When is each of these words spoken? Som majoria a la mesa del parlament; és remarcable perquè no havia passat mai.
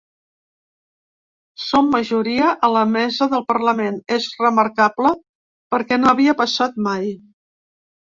Som 1.65 1.91
majoria 1.97 2.49
a 2.69 2.71
la 2.77 2.83
mesa 2.95 3.29
del 3.35 3.45
parlament; 3.53 4.01
és 4.19 4.29
remarcable 4.43 5.15
perquè 5.77 6.05
no 6.05 6.15
havia 6.17 6.39
passat 6.45 6.85
mai. 6.91 7.11